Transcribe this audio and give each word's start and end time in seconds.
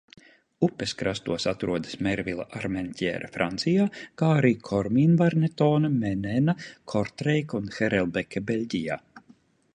Upes 0.67 0.93
krastos 1.01 1.43
atrodas 1.51 1.99
Mervila, 2.07 2.45
Armantjēra 2.59 3.29
Francijā, 3.35 3.85
kā 4.23 4.31
arī 4.39 4.53
Komīnvarnetona, 4.71 5.93
Menena, 6.01 6.57
Kortreika 6.95 7.63
un 7.63 7.73
Harelbeke 7.79 8.45
Beļģijā. 8.51 8.99